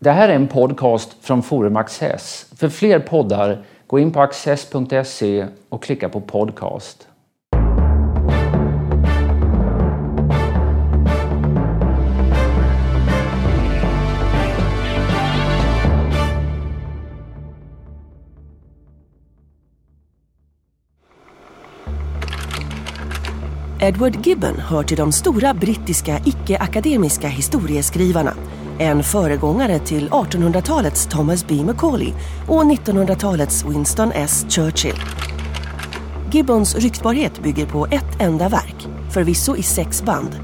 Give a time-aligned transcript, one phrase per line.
[0.00, 2.46] Det här är en podcast från Forum Access.
[2.56, 7.08] För fler poddar, gå in på access.se och klicka på podcast.
[23.80, 28.34] Edward Gibbon hör till de stora brittiska icke-akademiska historieskrivarna.
[28.80, 31.54] En föregångare till 1800-talets Thomas B.
[31.64, 32.12] Macaulay
[32.48, 34.46] och 1900-talets Winston S.
[34.48, 34.94] Churchill.
[36.32, 40.36] Gibbons ryktbarhet bygger på ett enda verk, förvisso i sex band.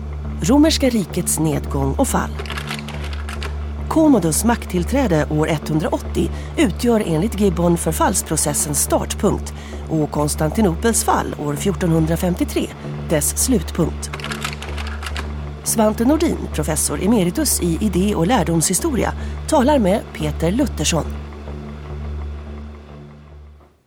[0.42, 2.30] Romerska rikets nedgång och fall.
[3.89, 9.53] Commodus makttillträde år 180 utgör enligt Gibbon förfallsprocessens startpunkt
[9.91, 12.69] och Konstantinopels fall år 1453
[13.09, 14.13] dess slutpunkt.
[15.64, 19.12] Svante Nordin, professor emeritus i idé och lärdomshistoria,
[19.48, 21.05] talar med Peter Luttersson.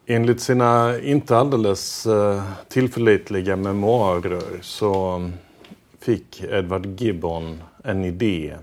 [0.06, 5.22] Enligt sina inte alldeles eh, tillförlitliga memoarer så
[6.00, 8.56] fick Edward Gibbon en idé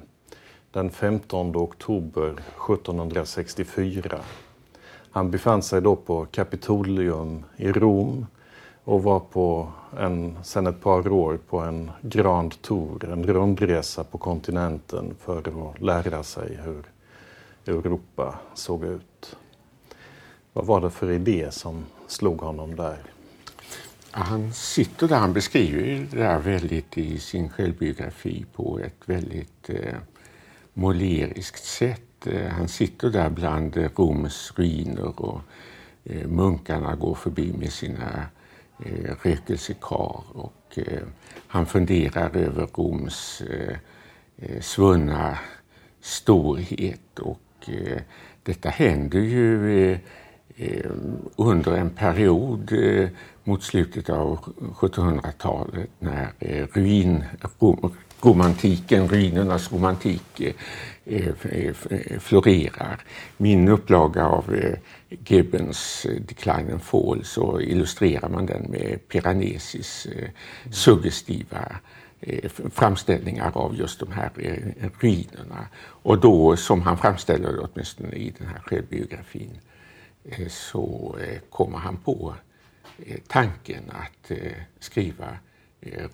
[0.72, 2.34] den 15 oktober
[2.70, 4.18] 1764.
[5.10, 8.26] Han befann sig då på Kapitolium i Rom
[8.84, 14.18] och var på en, sen ett par år på en Grand Tour, en rundresa på
[14.18, 16.84] kontinenten för att lära sig hur
[17.66, 19.36] Europa såg ut.
[20.52, 22.98] Vad var det för idé som slog honom där?
[24.10, 29.96] Han sitter där, han beskriver det där väldigt i sin självbiografi på ett väldigt eh,
[30.74, 32.26] måleriskt sätt.
[32.26, 35.40] Eh, han sitter där bland Roms ruiner och
[36.04, 38.26] eh, munkarna går förbi med sina
[38.78, 41.02] eh, rökelsekar och eh,
[41.48, 43.76] han funderar över Roms eh,
[44.38, 45.38] eh, svunna
[46.00, 48.00] storhet och eh,
[48.42, 49.98] detta händer ju eh,
[50.56, 50.90] eh
[51.36, 53.08] under en period eh,
[53.44, 54.38] mot slutet av
[54.74, 57.24] 1700-talet när eh, ruin,
[57.58, 60.54] rom, romantiken, ruinernas romantik eh,
[61.04, 63.00] eh, eh florerar.
[63.36, 64.78] Min upplaga av eh,
[65.26, 70.28] Gibbons eh, Decline and Fall så illustrerar man den med Piranesis eh,
[70.70, 71.76] suggestiva
[72.20, 74.30] eh, framställningar av just de här
[75.00, 75.68] ruinerna.
[76.02, 79.58] Och då, som han framställer det åtminstone i den här självbiografin,
[80.48, 81.16] så
[81.50, 82.34] kommer han på
[83.28, 84.32] tanken att
[84.78, 85.36] skriva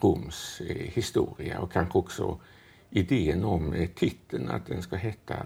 [0.01, 2.41] Roms historia och kanske också
[2.91, 5.37] idén om titeln att den ska heta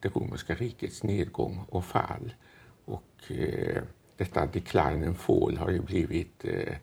[0.00, 2.32] Det romerska rikets nedgång och fall.
[2.86, 3.82] Och eh,
[4.16, 6.74] detta Decline and Fall har ju blivit eh,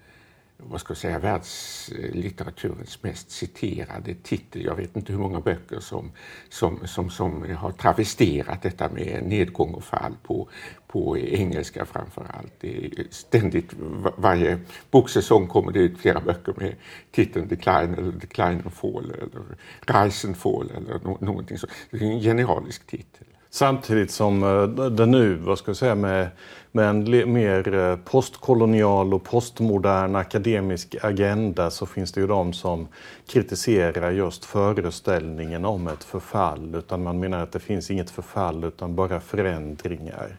[0.57, 4.65] vad ska jag säga, världslitteraturens mest citerade titel.
[4.65, 6.11] Jag vet inte hur många böcker som,
[6.49, 10.49] som, som, som har travesterat detta med nedgång och fall på,
[10.87, 12.53] på engelska framför allt.
[12.59, 13.73] Det är ständigt,
[14.17, 14.59] varje
[14.91, 16.75] boksäsong kommer det ut flera böcker med
[17.11, 21.67] titeln Decline eller Decline and Fall eller Rise and Fall eller no någonting så.
[21.91, 23.27] Det är en genialisk titel.
[23.53, 26.27] Samtidigt som eh, det nu, vad ska jag säga, med,
[26.71, 32.87] med en mer eh, postkolonial och postmodern akademisk agenda så finns det ju de som
[33.27, 36.75] kritiserar just föreställningen om ett förfall.
[36.75, 40.37] Utan man menar att det finns inget förfall utan bara förändringar.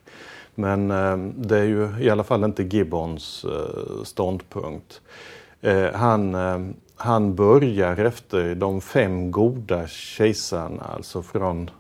[0.54, 3.46] Men eh, det är ju i alla fall inte Gibbons
[4.04, 5.00] ståndpunkt.
[5.94, 6.36] Han,
[6.96, 11.70] han börjar efter de fem goda kejsarna, alltså från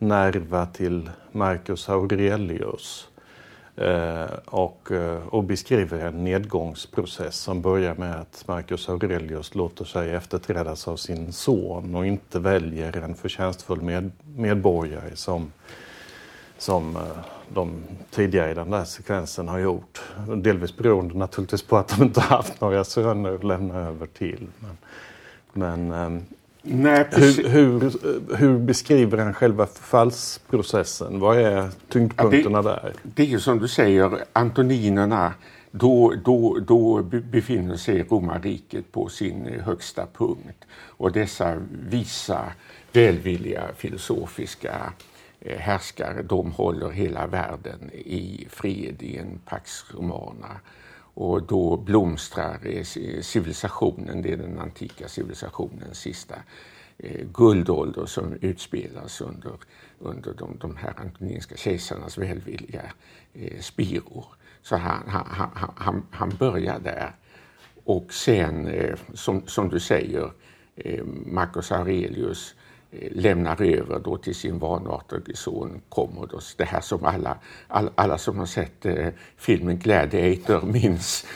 [0.00, 3.08] Nerva till Marcus Aurelius.
[3.76, 10.10] Eh, och, eh, och, beskriver en nedgångsprocess som börjar med att Marcus Aurelius låter sig
[10.10, 15.52] efterträdas av sin son och inte väljer en förtjänstfull med, medborgare som,
[16.58, 17.02] som eh,
[17.48, 20.02] de tidigare i den där sekvensen har gjort.
[20.36, 24.46] Delvis beroende naturligtvis på att de inte haft några söner att lämna över till.
[24.58, 24.76] Men,
[25.52, 26.24] men ehm,
[26.62, 27.92] Nej, hur, hur,
[28.36, 31.20] hur, beskriver han själva förfallsprocessen?
[31.20, 32.92] Vad är tyngdpunkterna ja, det, där?
[33.02, 35.34] Det är ju som du säger, antoninerna,
[35.70, 40.64] då, då, då befinner sig romarriket på sin högsta punkt.
[40.72, 41.56] Och dessa
[41.88, 42.52] visa,
[42.92, 44.92] välvilliga, filosofiska
[45.40, 50.60] eh, härskare, de håller hela världen i fred i en Pax Romana.
[51.14, 52.82] Och då blomstrar eh,
[53.22, 56.34] civilisationen, det är den antika civilisationens sista
[56.98, 59.52] eh, guldålder som utspelas under,
[59.98, 62.92] under de, de här antoninska kejsarnas välvilliga
[63.34, 64.24] eh, spiror.
[64.62, 67.12] Så han, han, han, han börjar där.
[67.84, 70.32] Och sen, eh, som, som du säger,
[70.76, 72.59] eh, Marcus Aurelius Eh,
[72.92, 76.54] lämnar över då till sin vanartige son Commodus.
[76.58, 77.38] Det här som alla,
[77.68, 81.26] alla, alla som har sett eh, filmen Gladiator minns.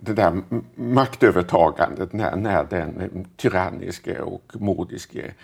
[0.00, 0.42] Det där
[0.74, 5.34] maktövertagandet när, när den tyranniske och modiske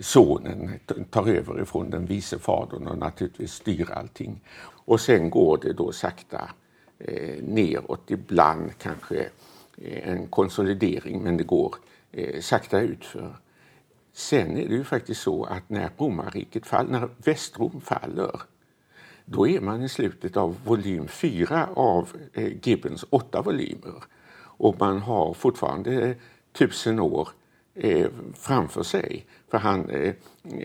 [0.00, 0.70] sonen
[1.10, 4.40] tar över ifrån den vice fadern och naturligtvis styr allting.
[4.84, 6.50] Och sen går det då sakta
[6.98, 9.28] eh, neråt, ibland kanske
[9.82, 11.74] Eh, en konsolidering men det går
[12.12, 13.36] eh, sakta utför.
[14.12, 18.40] Sen är det ju faktiskt så att när romarriket faller, när Västrom faller
[19.24, 24.02] då är man i slutet av volym 4 av eh, Gibbons åtta volymer.
[24.40, 26.14] Och man har fortfarande
[26.52, 27.28] tusen år
[27.78, 29.26] eh, framför sig.
[29.50, 30.14] För han eh,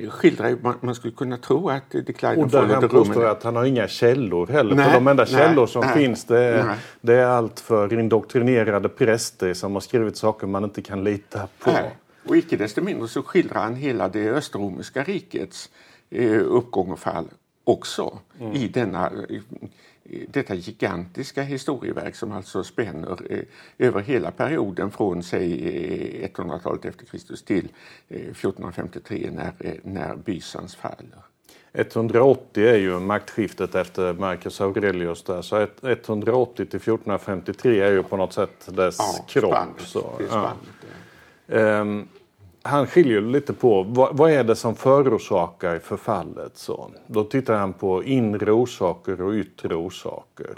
[0.10, 3.66] skildrar man, man skulle kunna tro att Decline Och där han påstår att han har
[3.66, 4.76] inga källor heller.
[4.76, 8.00] Nej, för de enda nej, källor som nej, finns det är, det är allt för
[8.00, 11.72] indoktrinerade präster som har skrivit saker man inte kan lita på.
[12.28, 15.70] Och icke desto mindre så skildrar han hela det östromerska rikets
[16.10, 17.26] eh, uppgång och fall
[17.64, 18.54] också mm.
[18.54, 19.12] i denna
[20.28, 23.44] detta gigantiska historieverk som alltså spänner eh,
[23.78, 27.70] över hela perioden från säg 100-talet efter Kristus till
[28.10, 31.24] 1453 eh, när, eh, när Bysans faller.
[31.74, 38.18] 180 är ju maktskiftet efter Marcus Aurelius där, så 180 till 1453 är ju på
[38.18, 39.82] något sätt dess ja, kropp.
[39.82, 40.54] Så, ja
[42.64, 46.58] han skiljer lite på vad, vad, är det som förorsakar förfallet.
[46.58, 46.92] Så.
[47.08, 50.56] Då tittar han på inre orsaker och yttre orsaker.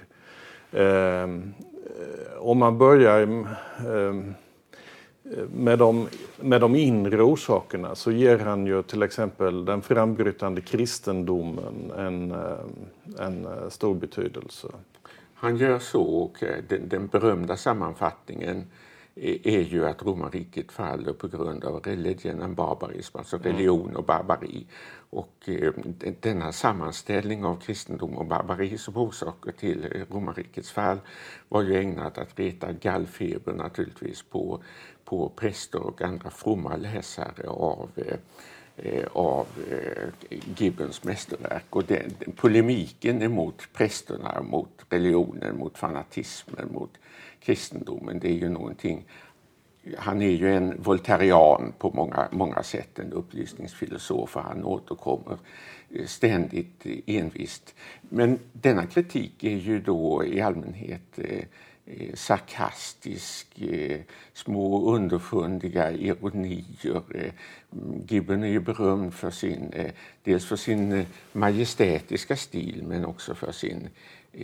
[0.71, 1.53] Ehm,
[1.85, 4.13] eh, om man börjar eh,
[5.53, 6.07] med, de,
[6.39, 12.39] med de inre orsakerna så ger han ju till exempel den frambrytande kristendomen en, ehm,
[13.19, 14.67] en eh, stor betydelse.
[15.33, 18.63] Han gör så och eh, den, den berömda sammanfattningen
[19.21, 23.51] är ju att romarriket faller på grund av religion and barbarism, alltså mm.
[23.51, 24.67] religion och barbari.
[25.09, 25.73] Och eh,
[26.19, 30.99] denna sammanställning av kristendom och barbari som orsaker till romarrikets fall
[31.49, 34.63] var ju ägnat att reta gallfeber naturligtvis på,
[35.05, 38.17] på präster och andra fromma läsare av eh,
[38.77, 39.47] eh av
[40.57, 41.65] Gibbons mästerverk.
[41.69, 46.97] Och den, den, polemiken emot prästerna, mot religionen, mot fanatismen, mot
[47.45, 48.19] kristendomen.
[48.19, 49.05] Det är ju någonting
[49.97, 55.37] han är ju en voltarian på många, många sätt, en upplysningsfilosof och han återkommer
[55.89, 57.75] eh, ständigt eh, envist.
[58.01, 61.43] Men denna kritik är ju då i allmänhet eh,
[61.85, 63.99] eh, sarkastisk, eh,
[64.33, 67.03] små underfundiga ironier.
[67.15, 67.31] Eh,
[68.07, 69.91] Gibbon är ju berömd för sin, eh,
[70.23, 73.89] dels för sin majestätiska stil men också för sin,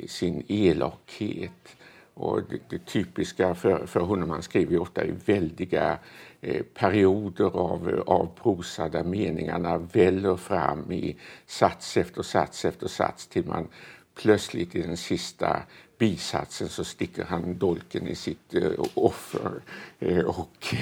[0.08, 1.76] sin elakhet.
[2.22, 6.00] Och det, det typiska för, för honom, han skriver ju ofta i väldiga
[6.42, 13.28] eh, perioder av, av prosa där meningarna väller fram i sats efter sats efter sats
[13.28, 13.68] till man
[14.16, 15.64] plötsligt i den sista
[15.98, 19.52] bisatsen så sticker han dolken i sitt eh, offer
[20.00, 20.76] eh, och,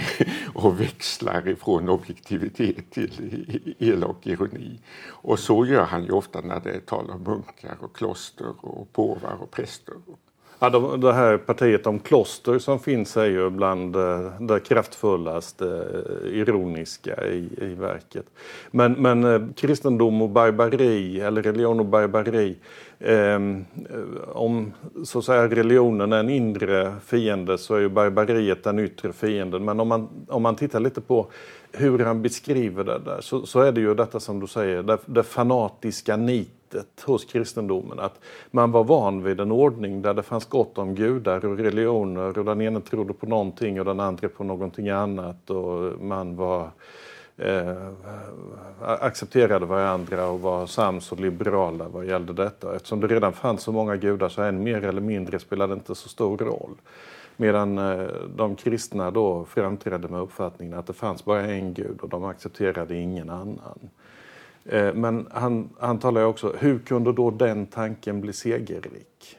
[0.54, 4.80] och växlar ifrån objektivitet till elak ironi.
[5.08, 9.38] Och så gör han ju ofta när det talar om munkar och kloster och påvar
[9.42, 9.96] och präster.
[10.62, 15.66] Ja, de, det här partiet om kloster som finns är ju bland eh, det kraftfullaste
[15.66, 18.26] eh, ironiska i, i verket.
[18.72, 22.56] Men, men eh, kristendom och barbari, eller religion och barbari,
[23.00, 28.64] ehm, eh, om så att säga religionen är en inre fiende så är ju barbariet
[28.64, 29.66] den yttre fienden.
[29.66, 31.28] Men om man, om man tittar lite på
[31.72, 34.98] hur han beskriver det där så, så är det ju detta som du säger, det,
[35.06, 38.00] det fanatiska nit sättet hos kristendomen.
[38.00, 38.20] Att
[38.52, 42.46] man var van vid en ordning där det fanns gott om gudar och religioner och
[42.46, 45.50] den ene trodde på någonting och den andra på någonting annat.
[45.50, 46.70] Och man var
[47.38, 47.88] eh,
[48.82, 52.76] accepterade varandra och var sams och liberala vad gällde detta.
[52.76, 56.10] Eftersom det redan fanns så många gudar så en mer eller mindre spelade inte så
[56.10, 56.76] stor roll.
[57.38, 62.10] Medan eh, de kristna då framträdde med uppfattningen att det fanns bara en gud och
[62.10, 63.80] de accepterade ingen annan.
[64.66, 69.38] Eh, men han, han talar också, hur kunde då den tanken bli segerrik?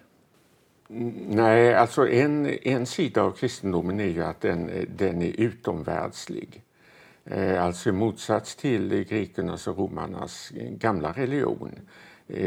[0.91, 5.41] Mm, nej, alltså en, en sida av kristendomen är ju att den, eh, den är
[5.41, 6.63] utomvärldslig.
[7.25, 11.71] Eh, alltså i motsats till grekernas och romarnas gamla religion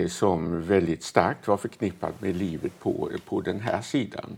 [0.08, 4.38] som väldigt starkt var förknippad med livet på, på den här sidan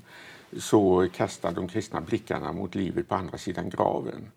[0.57, 4.31] så kastar de kristna blickarna mot livet på andra sidan graven.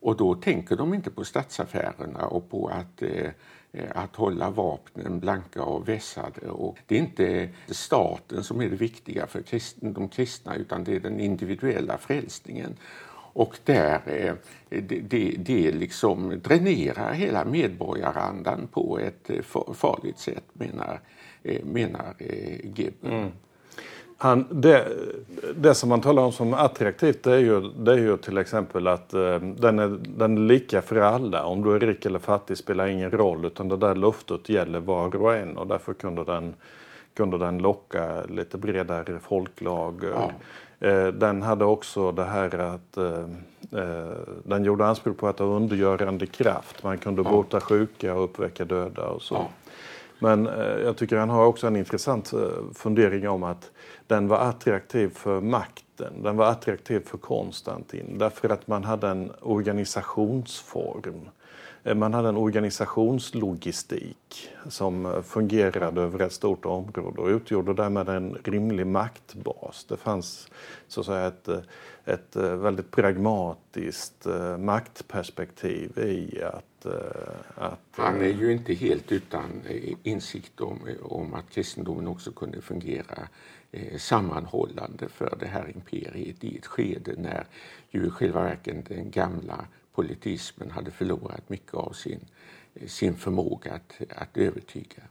[0.00, 3.30] Och då tänker de inte på statsaffärerna och på att, eh,
[3.72, 6.50] eh, att hålla vapnen blanka och vässade.
[6.50, 10.96] Och det är inte staten som är det viktiga för kristen, de kristna utan det
[10.96, 12.76] är den individuella frälsningen.
[13.32, 14.34] Och där, eh,
[14.68, 19.42] det, det, det liksom dränerar hela medborgarandan på ett eh,
[19.74, 21.00] farligt sätt menar,
[21.42, 23.12] eh, menar eh, Gibbon.
[23.12, 23.30] Mm.
[24.22, 24.88] Han, det,
[25.54, 28.86] det som man talar om som attraktivt det är ju, det är ju till exempel
[28.86, 31.44] att eh, den, är, den är lika för alla.
[31.44, 35.16] Om du är rik eller fattig spelar ingen roll utan det där luftet gäller var
[35.16, 36.54] och en och därför kunde den,
[37.14, 40.12] kunde den locka lite bredare folklager.
[40.14, 40.30] Ja.
[40.88, 43.20] Eh, den hade också det här att eh,
[43.80, 46.82] eh den gjorde anspråk på att ha undergörande kraft.
[46.82, 47.30] Man kunde ja.
[47.30, 49.34] bota sjuka och uppväcka döda och så.
[49.34, 49.48] Ja.
[50.20, 52.40] Men eh, jag tycker han har också en intressant eh,
[52.74, 53.70] fundering om att
[54.06, 59.32] den var attraktiv för makten, den var attraktiv för Konstantin därför att man hade en
[59.40, 61.28] organisationsform.
[61.84, 68.08] Eh, man hade en organisationslogistik som eh, fungerade över ett stort område och utgjorde därmed
[68.08, 69.86] en rimlig maktbas.
[69.88, 70.48] Det fanns
[70.88, 71.58] så att säga ett, eh,
[72.04, 74.26] ett väldigt pragmatiskt
[74.58, 76.64] maktperspektiv i att
[77.54, 79.62] att, Han är ju inte helt utan
[80.02, 83.28] insikt om, om att kristendomen också kunde fungera
[83.98, 87.46] sammanhållande för det här imperiet i ett skede när
[87.90, 89.66] ju i själva verket den gamla
[90.00, 92.20] politismen hade förlorat mycket av sin,
[92.86, 95.02] sin förmåga att, att övertyga.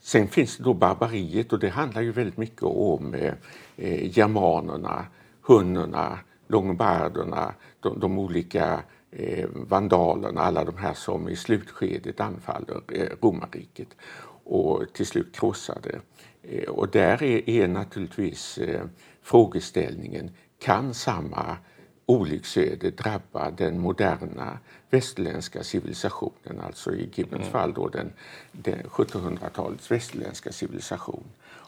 [0.00, 3.34] Sen finns det då barbariet och det handlar ju väldigt mycket om eh,
[3.76, 5.06] eh germanerna,
[5.42, 13.08] hunnorna, longobarderna, de, de olika eh, vandalerna, alla de här som i slutskedet anfaller eh,
[13.22, 13.88] romarriket
[14.44, 16.00] och till slut krossade.
[16.42, 18.82] Eh, och där är, är naturligtvis eh,
[19.22, 21.56] frågeställningen, kan samma
[22.10, 24.58] olycksöde drabba den moderna
[24.90, 27.52] västerländska civilisationen, alltså i Gibbons mm.
[27.52, 28.12] fall då den,
[28.52, 31.24] den 1700-talets västerländska civilisation.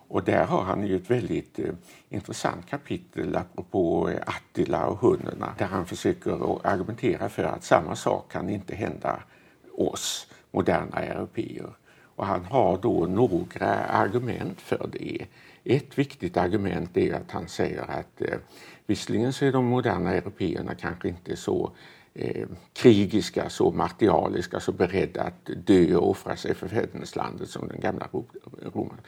[0.08, 1.74] Och där har han ju ett väldigt eh,
[2.08, 8.32] intressant kapitel apropå eh, Attila och hundarna där han försöker argumentera för att samma sak
[8.32, 9.22] kan inte hända
[9.76, 11.70] oss moderna europeer.
[12.16, 15.26] Och han har då några argument för det.
[15.64, 18.38] Ett viktigt argument är att han säger att eh,
[18.86, 21.72] visserligen så är de moderna européerna kanske inte så
[22.14, 27.80] eh, krigiska, så martialiska, så beredda att dö och offra sig för fäderneslandet som den
[27.80, 28.08] gamla
[28.74, 29.02] romarna.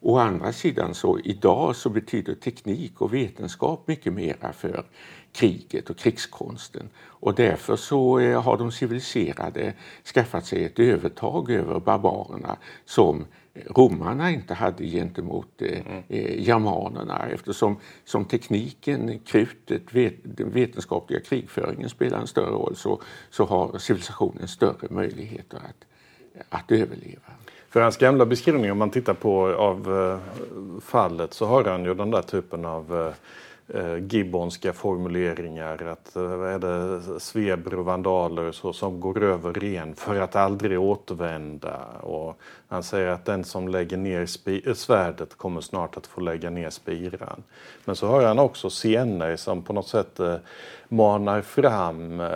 [0.00, 4.84] Å andra sidan så idag så betyder teknik och vetenskap mycket mera för
[5.32, 6.88] kriget och krigskonsten.
[6.98, 9.72] Och därför så eh, har de civiliserade
[10.14, 16.02] skaffat sig ett övertag över barbarerna som romarna inte hade gentemot eh, mm.
[16.08, 23.00] eh, germanerna eftersom som tekniken, krutet, vet, den vetenskapliga krigföringen spelar en större roll så,
[23.30, 25.84] så har civilisationen större möjligheter att,
[26.48, 27.22] att överleva.
[27.68, 31.94] För hans gamla beskrivning, om man tittar på av eh, fallet, så har han ju
[31.94, 33.14] den där typen av
[33.74, 35.84] eh, gibbonska formuleringar.
[35.84, 40.80] Att eh, är det sveber och vandaler så, som går över ren för att aldrig
[40.80, 41.76] återvända.
[42.00, 44.26] Och han säger att den som lägger ner
[44.66, 47.42] eh, svärdet kommer snart att få lägga ner spiran.
[47.84, 50.36] Men så har han också scener som på något sätt eh,
[50.90, 52.28] manar fram eh,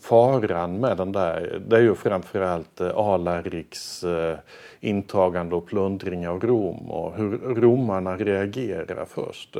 [0.00, 1.62] faran med den där.
[1.66, 4.38] Det är ju framförallt eh, Alariks eh,
[4.80, 9.56] intagande och plundring av Rom och hur romarna reagerar först.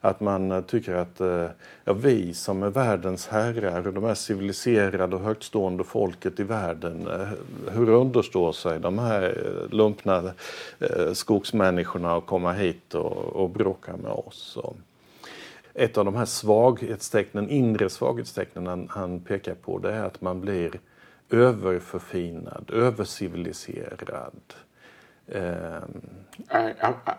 [0.00, 1.20] Att man tycker att
[1.84, 7.08] ja, vi som är världens herrar och de här civiliserade och högtstående folket i världen,
[7.70, 9.38] hur understår sig de här
[9.70, 10.22] lumpna
[11.12, 14.58] skogsmänniskorna att komma hit och, och bråka med oss?
[15.74, 20.40] Ett av de här svaghetstecknen, inre svaghetstecknen han, han pekar på det är att man
[20.40, 20.80] blir
[21.30, 24.54] överförfinad, överciviliserad.
[25.26, 25.82] Eh.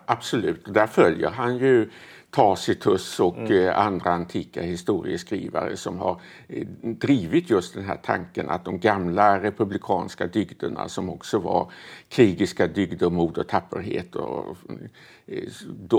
[0.06, 1.90] Absolut, där följer han ju
[2.30, 3.68] Tacitus och mm.
[3.68, 9.44] Eh, andra antika historieskrivare som har eh, drivit just den här tanken att de gamla
[9.44, 11.72] republikanska dygderna som också var
[12.10, 14.58] krigiska dygder, mod och tapperhet och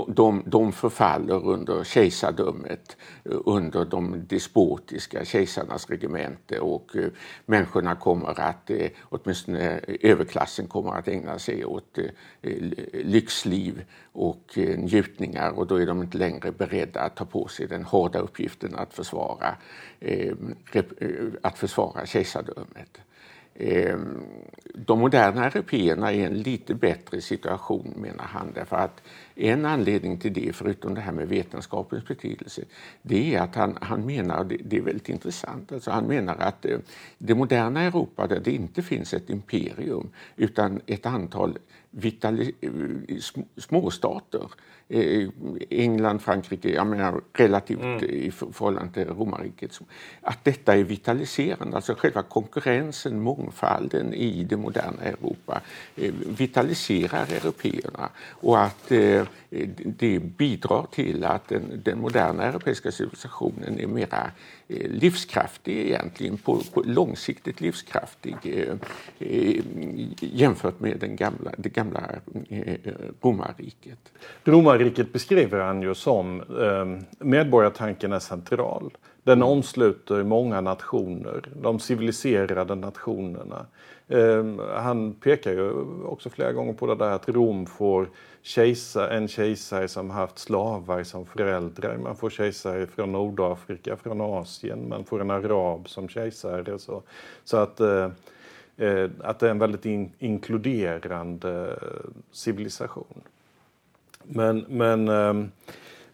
[0.07, 7.09] de, de förfaller under kejsardömet, under de despotiska kejsarnas regemente och eh,
[7.45, 12.51] människorna kommer att, eh, åtminstone överklassen kommer att ägna sig åt eh,
[12.93, 17.67] lyxliv och njutningar och då är de inte längre längre beredda att ta på sig
[17.67, 19.55] den hårda uppgiften att försvara,
[19.99, 20.83] ehm, eh,
[21.41, 23.01] att försvara kejsardömet.
[23.59, 24.23] Ehm,
[24.73, 29.01] de moderna européerna är i en lite bättre situation menar han därför att
[29.35, 32.61] en anledning till det, förutom det här med vetenskapens betydelse,
[33.01, 36.65] det är att han, han menar, det, det är väldigt intressant, alltså han menar att
[36.65, 36.79] eh,
[37.17, 41.57] det moderna Europa där det inte finns ett imperium utan ett antal
[41.91, 43.17] vitali- eh,
[43.57, 44.49] småstater
[44.89, 48.03] England, Frankrike, jag menar relativt mm.
[48.03, 49.79] i förhållande till romarriket.
[50.21, 55.61] Att detta är vitaliserande, alltså själva konkurrensen, mångfalden i det moderna Europa
[55.95, 59.23] eh, vitaliserar européerna och att eh,
[59.85, 64.31] det bidrar till att den, den moderna europeiska civilisationen är mera
[64.69, 68.75] Eh, livskraftig egentligen, på, på långsiktigt livskraftig eh,
[69.19, 69.63] eh,
[70.19, 72.01] jämfört med den gamla, det gamla
[72.49, 72.75] eh,
[73.21, 73.99] romarriket.
[74.43, 78.91] Romarriket beskriver han ju som eh, medborgartanken är central.
[79.23, 83.65] Den omsluter många nationer, de civiliserade nationerna.
[84.07, 84.45] Eh,
[84.75, 85.71] han pekar ju
[86.03, 88.09] också flera gånger på det där att Rom får
[88.41, 91.97] kejsar, en kejsare som haft slavar som föräldrar.
[91.97, 94.89] Man får kejsare från Nordafrika, från Asien.
[94.89, 96.79] Man får en arab som kejsare.
[96.79, 97.03] Så,
[97.43, 98.09] så att, eh,
[98.77, 101.79] eh att det är en väldigt in, inkluderande
[102.31, 103.21] civilisation.
[104.23, 105.51] Men, men ehm,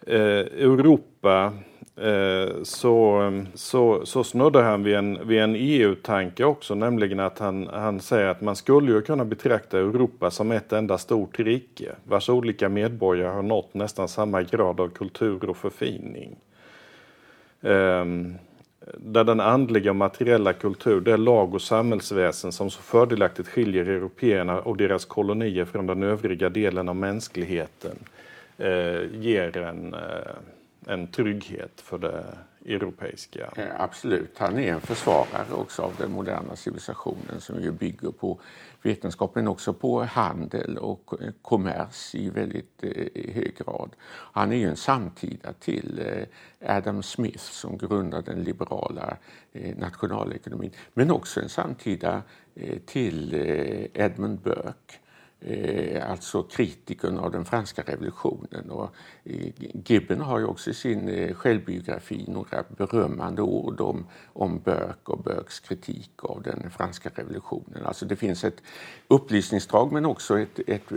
[0.06, 1.52] eh, Europa
[1.96, 7.38] Eh, så, mm, så, så snuddar han vid en, vid en EU-tanke också, nämligen att
[7.38, 11.92] han, han säger att man skulle ju kunna betrakta Europa som ett enda stort rike,
[12.04, 16.36] vars olika medborgare har nått nästan samma grad av kultur och förfining.
[17.60, 18.34] Um,
[18.96, 24.60] där den andliga och materiella kultur, det lag och samhällsväsen som så fördelaktigt skiljer européerna
[24.60, 27.98] och deras kolonier från den övriga delen av mänskligheten,
[28.58, 30.00] eh, ger en eh,
[30.86, 33.52] en trygghet för det europeiska.
[33.56, 38.40] Eh, absolut, han är en försvarare också av den moderna civilisationen som ju bygger på
[38.82, 43.90] vetenskap men också på handel och eh, kommers i väldigt eh, hög grad.
[44.08, 46.02] Han är ju en samtida till
[46.66, 49.16] Adam Smith som grundade den liberala
[49.76, 52.22] nationalekonomin men också en samtida
[52.86, 53.34] till
[53.94, 54.98] Edmund Burke
[55.46, 58.70] Eh, alltså kritikern av den franska revolutionen.
[58.70, 59.48] Och, eh,
[59.84, 65.22] Gibbon har ju också i sin eh, självbiografi några berömmande ord om, om Burke och
[65.22, 67.84] Burkes kritik av den franska revolutionen.
[67.84, 68.62] Alltså det finns ett
[69.08, 70.92] upplysningsdrag men också ett, ett,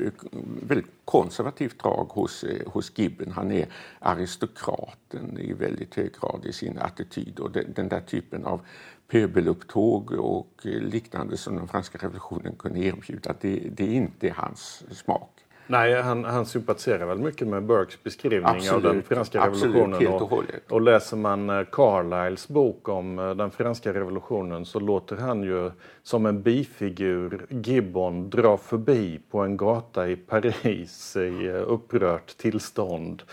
[0.61, 3.31] väldigt konservativt drag hos, hos Gibbon.
[3.31, 3.67] Han är
[3.99, 8.61] aristokraten i väldigt hög grad i sin attityd och den, den där typen av
[9.07, 15.37] pöbelupptåg och liknande som den franska revolutionen kunde erbjuda, det, det är inte hans smak.
[15.69, 19.93] Nej, han, han sympatiserar väl mycket med Burkes beskrivning absolut, av den franska revolutionen.
[19.93, 24.79] Absolut, och, och, och, läser man eh, Carlyles bok om eh, den franska revolutionen så
[24.79, 25.71] låter han ju
[26.03, 33.23] som en bifigur Gibbon dra förbi på en gata i Paris i eh, upprört tillstånd.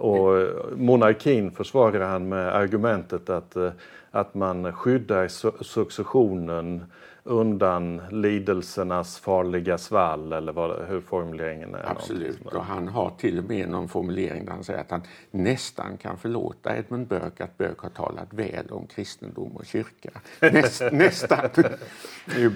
[0.00, 3.70] Och monarkin försvarar han med argumentet att eh,
[4.10, 5.28] att man skyddar
[5.64, 6.84] successionen
[7.30, 11.90] undan lidelsernas farliga svall eller vad, hur formuleringen är.
[11.90, 15.96] Absolut, och han har till och med någon formulering där han säger att han nästan
[15.96, 20.10] kan förlåta Edmund Burke att Burke har talat väl om kristendom och kyrka.
[20.40, 21.50] Näst, nästan!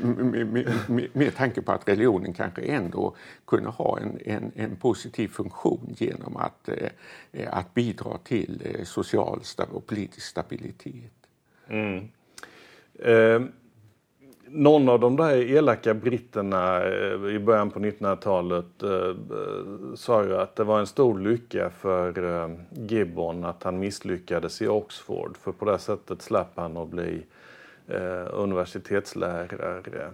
[0.03, 0.47] med,
[0.89, 5.95] med, med tanke på att religionen kanske ändå kunde ha en, en, en positiv funktion
[5.99, 6.69] genom att,
[7.33, 9.41] eh, att bidra till eh, social
[9.73, 11.13] och politisk stabilitet.
[11.69, 12.09] Mm.
[12.99, 13.41] Eh,
[14.49, 20.37] någon av de där elaka britterna eh, i början på 1900-talet eh, eh, sa ju
[20.37, 25.53] att det var en stor lycka för eh, Gibbon att han misslyckades i Oxford för
[25.53, 27.23] på det sättet slapp han att bli
[27.89, 30.11] eh, universitetslärare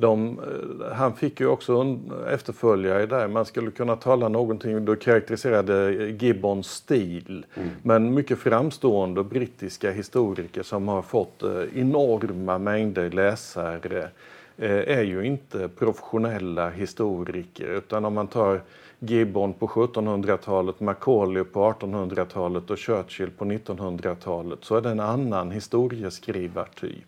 [0.00, 3.28] de, eh, han fick ju också efterföljare där.
[3.28, 7.46] Man skulle kunna tala någonting, då karaktäriserade Gibbons stil.
[7.54, 7.68] Mm.
[7.82, 14.08] Men mycket framstående brittiska historiker som har fått eh, enorma mängder läsare
[14.56, 18.60] eh, är ju inte professionella historiker utan om man tar
[18.98, 25.50] Gibbon på 1700-talet, Macaulay på 1800-talet och Churchill på 1900-talet så är det en annan
[25.50, 27.04] historieskrivartyp.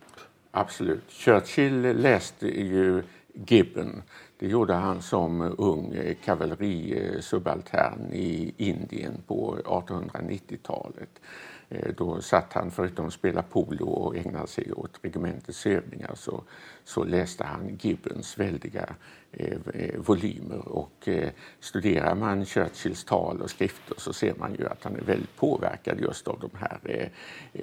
[0.54, 1.10] Absolut.
[1.10, 3.02] Churchill läste ju
[3.34, 4.02] Gibbon.
[4.38, 11.20] Det gjorde han som ung kavallerisubaltern i Indien på 1890-talet.
[11.68, 16.44] Eh, då satt han, förutom att spela polo och ägna sig åt regementets övningar, så,
[16.84, 18.94] så läste han Gibbons väldiga
[19.34, 20.68] Eh, eh, volymer.
[20.68, 25.00] Och eh, studerar man Churchills tal och skrifter så ser man ju att han är
[25.00, 27.10] väldigt påverkad just av de här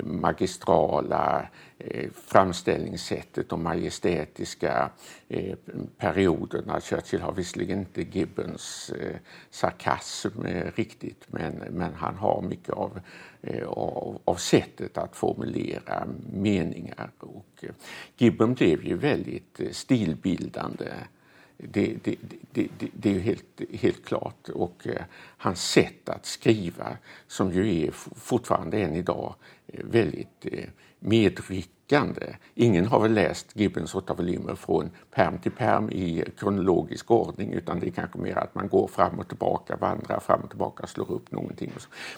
[0.04, 1.48] magistrala
[2.14, 4.90] framställningssättet, de majestätiska
[5.98, 6.82] perioderna.
[6.82, 8.92] Churchill har visserligen inte Gibbons
[9.50, 10.44] sarkasm
[10.76, 13.00] riktigt men, men han har mycket av
[13.68, 17.12] av, av sättet att formulera meningar.
[17.20, 17.66] Och
[18.18, 20.86] Gibbon blev ju väldigt stilbildande.
[21.64, 22.16] Det, det,
[22.52, 24.50] det, det, är ju helt, helt klart.
[24.50, 25.04] Och eh,
[25.38, 29.36] hans sätt att skriva, som ju är fortfarande än idag
[29.68, 30.70] eh, väldigt eh,
[31.00, 32.36] medryckande.
[32.56, 37.80] Ingen har väl läst Gibbons åtta volymer från perm till perm i kronologisk ordning utan
[37.80, 41.12] det är kanske mer att man går fram och tillbaka, vandrar fram och tillbaka, slår
[41.12, 41.72] upp någonting.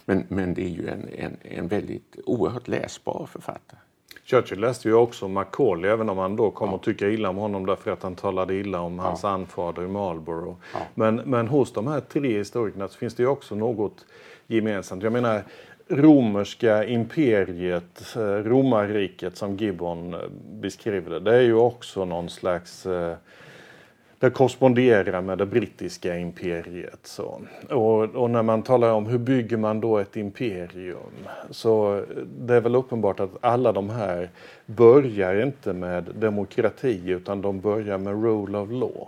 [0.06, 3.80] Men, men det är ju en, en, en väldigt oerhört läsbar författare.
[4.26, 6.76] Churchill läste ju också Macaulay även om han då kom ja.
[6.76, 9.04] att tycka illa om honom därför att han talade illa om ja.
[9.04, 10.58] hans anfader i Marlborough.
[10.74, 10.80] Ja.
[10.96, 14.06] Men, men hos de här tre historikerna så finns det ju också något
[14.48, 15.04] gemensamt.
[15.04, 15.44] Jag menar
[15.92, 20.20] romerska imperiet, eh, romarriket som Gibbon eh,
[20.62, 23.16] beskriver det, det är ju också någon slags eh,
[24.22, 27.00] det korresponderar med det brittiska imperiet.
[27.04, 27.42] Så.
[27.70, 32.04] Och, och, när man talar om hur bygger man då ett imperium så
[32.40, 34.30] det är väl uppenbart att alla de här
[34.66, 39.08] börjar inte med demokrati utan de börjar med rule of law.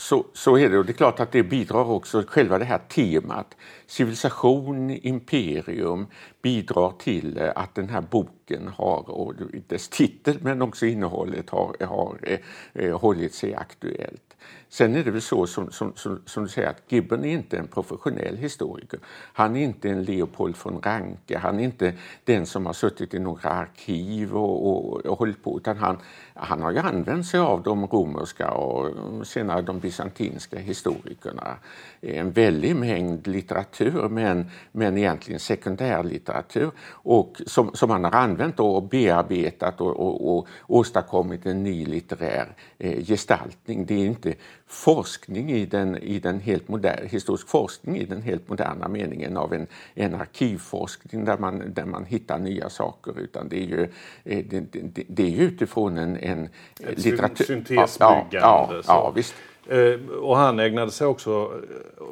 [0.00, 2.78] Så, så är det och det är klart att det bidrar också, själva det här
[2.78, 3.56] temat,
[3.86, 6.06] civilisation, imperium,
[6.42, 9.34] bidrar till eh, att den här boken har, och
[9.66, 12.38] dess titel men också innehållet har, har eh,
[12.74, 14.36] eh hållit sig aktuellt.
[14.68, 17.56] Sen är det väl så som, som, som, som, du säger att Gibbon är inte
[17.56, 19.00] en professionell historiker.
[19.32, 23.18] Han är inte en Leopold von Ranke, han är inte den som har suttit i
[23.18, 25.98] några arkiv och, och, och hållit på utan han,
[26.38, 28.90] han har ju använt sig av de romerska och
[29.26, 31.56] senare de bysantinska historikerna.
[32.00, 38.82] En väldig mängd litteratur men, men egentligen sekundärlitteratur och som, som han har använt och
[38.82, 42.48] bearbetat och, och, och åstadkommit en ny litterär
[42.78, 43.86] eh, gestaltning.
[43.86, 44.34] Det är inte
[44.68, 49.52] forskning i den, i den helt moderna, historisk forskning i den helt moderna meningen av
[49.54, 53.82] en, en arkivforskning där man, där man hittar nya saker utan det är ju,
[54.24, 56.48] eh, det, det, det är utifrån en, en
[56.80, 57.44] Ett litteratur...
[57.44, 58.28] syntesbyggande.
[58.30, 59.34] Ja, ja, ja, visst.
[59.68, 61.52] Eh, och han ägnade sig också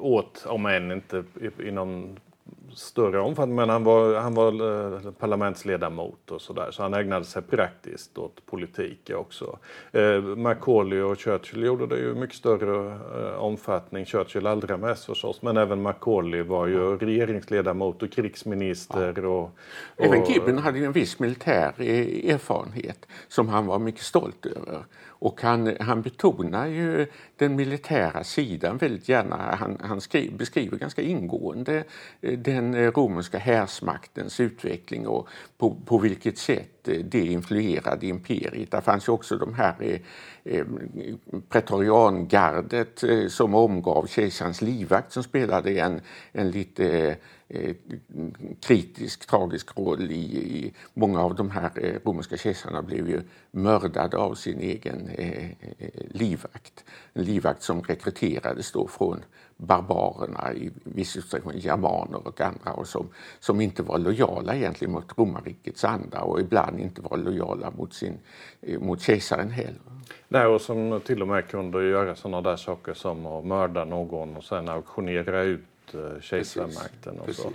[0.00, 1.24] åt, om än inte
[1.66, 2.16] inom
[2.76, 6.70] större omfattning, men han var, han var eh, parlamentsledamot och sådär.
[6.70, 9.58] Så han ägnade sig praktiskt åt politik också.
[9.92, 14.04] Eh, Macaulay och Churchill gjorde det ju mycket större eh, omfattning.
[14.04, 19.14] Churchill allra mest förstås, men även Macaulay var ju regeringsledamot och krigsminister.
[19.16, 19.28] Ja.
[19.28, 19.42] Och,
[19.96, 21.80] och, även Gibbon hade ju en viss militär
[22.30, 24.84] erfarenhet som han var mycket stolt över.
[25.18, 29.36] Och han, han betonar ju den militära sidan väldigt gärna.
[29.36, 31.84] Han, han skriver, beskriver ganska ingående
[32.20, 38.70] eh, den eh, romerska härsmaktens utveckling och på, på vilket sätt Eh, det influerade imperiet.
[38.70, 40.00] Där fanns ju också de här eh,
[40.44, 40.64] eh,
[41.48, 46.00] pretoriangardet eh, som omgav kejsarens livvakt som spelade en,
[46.32, 47.16] en lite
[47.48, 47.74] eh, eh,
[48.60, 54.16] kritisk, tragisk roll i, i, Många av de här eh, romerska kejsarna blev ju mördade
[54.16, 55.50] av sin egen eh,
[56.10, 56.84] livvakt.
[57.12, 59.24] En livvakt som rekryterades då från
[59.56, 63.08] barbarerna, i viss utsträckning germaner och andra och som,
[63.40, 68.18] som inte var lojala egentligen mot romarrikets anda och ibland inte var lojala mot, sin,
[68.80, 69.80] mot kejsaren heller.
[70.28, 74.36] Nej, och som till och med kunde göra sådana där saker som att mörda någon
[74.36, 75.60] och sen auktionera ut
[75.94, 77.20] Eh, kejsarmakten.
[77.20, 77.52] Och så.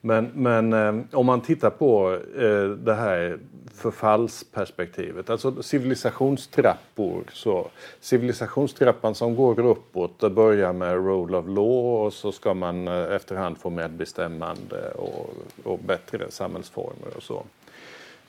[0.00, 3.38] Men, men eh, om man tittar på eh, det här
[3.74, 7.24] förfallsperspektivet, alltså civilisationstrappor.
[7.32, 7.68] Så
[8.00, 13.14] civilisationstrappan som går uppåt, det börjar med rule of law och så ska man eh,
[13.14, 15.30] efterhand få medbestämmande och,
[15.64, 17.42] och bättre samhällsformer och så.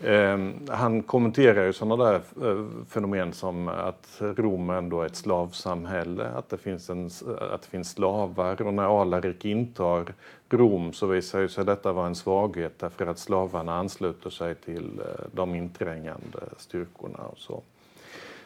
[0.03, 6.27] Ehm, han kommenterar ju sådana där eh, fenomen som att Rom ändå är ett slavsamhälle,
[6.27, 10.13] att det finns, en, eh, att det finns slavar och när Alarik intar
[10.49, 14.99] Rom så visar ju sig detta vara en svaghet därför att slavarna ansluter sig till
[14.99, 17.61] eh, de inträngande styrkorna och så.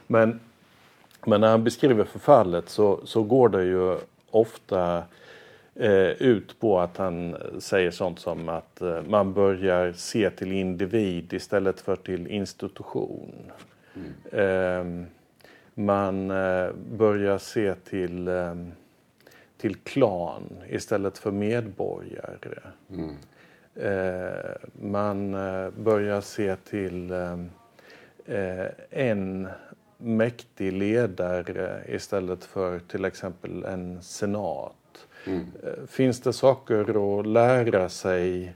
[0.07, 0.39] Men,
[1.25, 3.97] men när han beskriver förfallet så, så går det ju
[4.31, 5.03] ofta eh,
[6.19, 11.81] ut på att han säger sånt som att eh, man börjar se till individ istället
[11.81, 13.51] för till institution.
[13.95, 15.03] Mm.
[15.03, 15.07] Eh,
[15.73, 18.71] man eh, börjar se till, ehm,
[19.57, 22.59] till klan istället för medborgare.
[22.89, 23.15] Mm.
[24.73, 25.31] man
[25.77, 27.11] börjar se till
[28.89, 29.47] en
[29.97, 34.75] mäktig ledare istället för till exempel en senat.
[35.27, 35.45] Mm.
[35.87, 38.53] Finns det saker att lära sig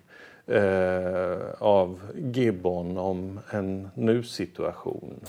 [0.47, 5.19] eh, av Gibbon om en nu-situation?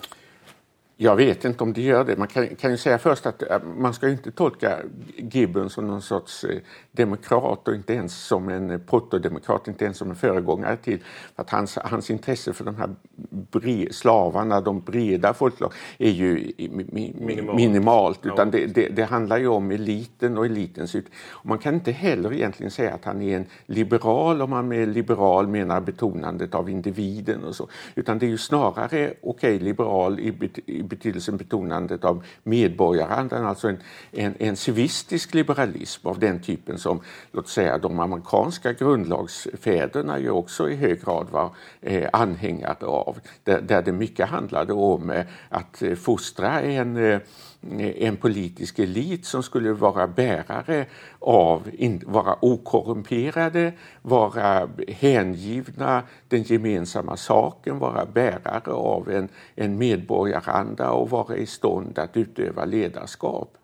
[1.02, 2.16] Jag vet inte om det gör det.
[2.16, 4.78] Man kan, kan ju säga först att äh, man ska inte tolka
[5.16, 6.58] Gibbon som någon sorts eh,
[6.92, 10.98] demokrat och inte ens som en eh, protodemokrat, inte ens som en föregångare till
[11.36, 12.94] att hans, hans intresse för de här
[13.30, 16.52] bre, slavarna, de breda folklag, är ju
[16.92, 17.56] minimalt.
[17.56, 21.06] minimalt utan det, det, det, handlar ju om eliten och elitens ut.
[21.42, 25.48] Man kan inte heller egentligen säga att han är en liberal om man med liberal
[25.48, 30.50] menar betonandet av individen och så, utan det är ju snarare, okej, okay, liberal i,
[30.66, 33.78] i betydelsen betonandet av medborgarandan, alltså en,
[34.12, 37.00] en, en civistisk liberalism av den typen som
[37.32, 43.60] låt säga de amerikanska grundlagsfäderna ju också i hög grad var eh, anhängare av, där,
[43.60, 47.20] där det mycket handlade om eh, att fostra en eh,
[47.62, 50.86] en politisk elit som skulle vara bärare
[51.18, 60.90] av, in, vara okorrumperade, vara hängivna den gemensamma saken, vara bärare av en, en medborgaranda
[60.90, 63.56] och vara i stånd att utöva ledarskap.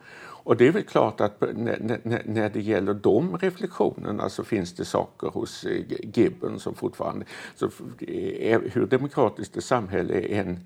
[0.47, 5.29] Och det är väl klart att när, det gäller de reflektionerna så finns det saker
[5.29, 5.83] hos eh,
[6.15, 7.25] Gibbon som fortfarande...
[7.55, 7.67] Så
[7.99, 10.61] eh, hur demokratiskt det samhälle än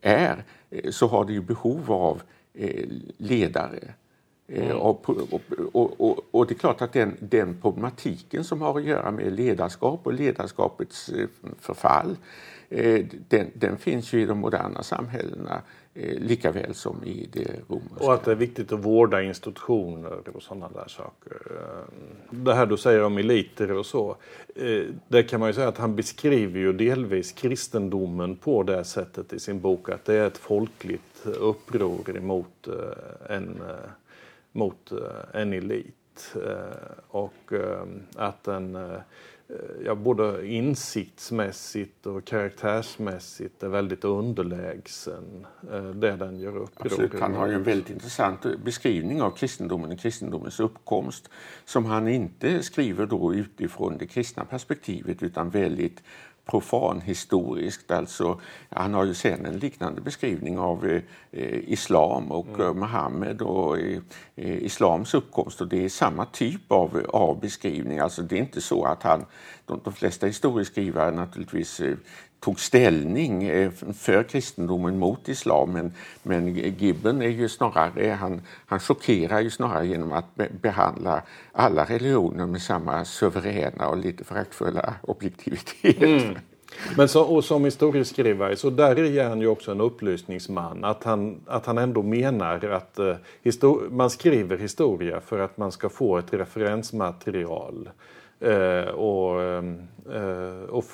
[0.00, 2.35] är eh, så har det ju behov av Eh,
[3.16, 3.94] ledare.
[4.48, 4.76] Eh, mm.
[4.76, 5.10] Och,
[5.72, 9.32] och, och, och, det är klart att den, den problematiken som har att göra med
[9.32, 11.28] ledarskap och ledarskapets eh,
[11.60, 12.16] förfall
[13.28, 15.62] den, den finns ju i de moderna samhällena
[15.98, 18.04] Eh, lika väl som i det romerska.
[18.04, 21.36] Och att det är viktigt att vårda institutioner och sådana där saker.
[21.50, 21.94] Eh,
[22.30, 24.16] det här du säger om eliter och så.
[24.54, 29.32] Eh, det kan man ju säga att han beskriver ju delvis kristendomen på det sättet
[29.32, 32.68] i sin bok att det är ett folkligt uppror emot
[33.28, 33.62] en,
[34.52, 34.92] mot
[35.32, 36.34] en elit.
[37.08, 37.52] Och
[38.14, 38.78] att den
[39.84, 45.46] ja, både insiktsmässigt och karaktärsmässigt är väldigt underlägsen
[45.94, 47.20] det den gör uppror Absolut.
[47.20, 51.30] Han har ju en väldigt intressant beskrivning av kristendomen och kristendomens uppkomst
[51.64, 56.02] som han inte skriver då utifrån det kristna perspektivet utan väldigt
[56.46, 57.90] profanhistoriskt.
[57.90, 62.60] Alltså, han har ju sen en liknande beskrivning av eh, islam och mm.
[62.60, 64.00] Eh, Muhammed och eh,
[64.36, 65.60] eh, islams uppkomst.
[65.60, 67.98] Och det är samma typ av, av beskrivning.
[67.98, 69.24] Alltså, det är inte så att han,
[69.66, 71.96] de, de flesta historieskrivare naturligtvis eh,
[72.46, 75.72] tog ställning eh, för kristendomen mot islam.
[75.72, 80.24] Men, men Gibbon är ju snarare, han, han chockerar ju snarare genom att
[80.62, 86.02] behandla alla religioner med samma suveräna och lite föraktfulla objektivitet.
[86.02, 86.38] Mm.
[86.96, 90.84] Men så, och som historieskrivare så där är han ju också en upplysningsman.
[90.84, 95.72] Att han, att han ändå menar att eh, histor- man skriver historia för att man
[95.72, 97.88] ska få ett referensmaterial.
[98.40, 100.84] Eh, och, eh, och,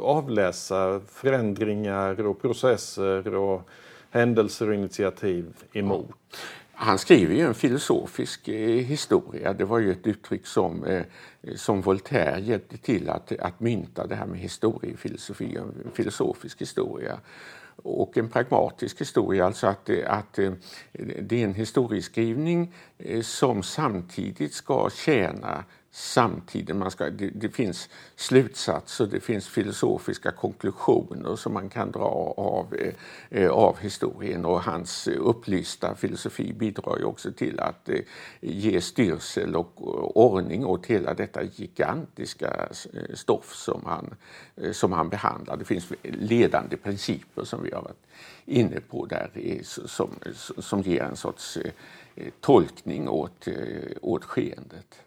[0.00, 3.68] avläsa förändringar och processer och
[4.10, 6.10] händelser och initiativ emot.
[6.72, 9.52] Han skriver ju en filosofisk eh, historia.
[9.52, 11.02] Det var ju ett uttryck som, eh,
[11.56, 17.18] som Voltaire hjälpte till att, att mynta det här med historiefilosofi, en filosofisk historia
[17.76, 20.52] och en pragmatisk historia, alltså att, att eh,
[21.22, 22.74] det är en historieskrivning
[23.22, 26.78] som samtidigt ska tjäna samtiden.
[26.78, 32.74] Man ska, det, det, finns slutsatser, det finns filosofiska konklusioner som man kan dra av,
[32.74, 32.94] eh,
[33.30, 38.00] eh av historien och hans upplysta filosofi bidrar ju också till att eh,
[38.40, 44.14] ge styrsel och eh, ordning åt hela detta gigantiska eh, stoff som han,
[44.56, 45.56] eh, som han behandlar.
[45.56, 48.06] Det finns ledande principer som vi har varit
[48.44, 50.10] inne på där som,
[50.58, 53.48] som ger en sorts eh, tolkning åt,
[54.00, 55.04] åt skeendet.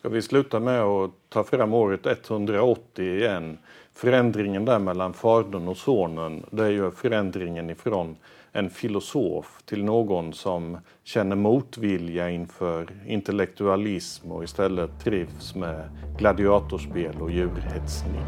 [0.00, 3.58] Ska vi sluta med att ta fram året 180 igen?
[3.92, 8.16] Förändringen där mellan fadern och sonen, det är ju förändringen ifrån
[8.52, 17.30] en filosof till någon som känner motvilja inför intellektualism och istället trivs med gladiatorspel och
[17.30, 18.24] djurhetsning.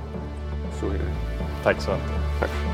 [0.80, 1.14] Så är det.
[1.64, 2.40] Tack så mycket.
[2.40, 2.71] Tack.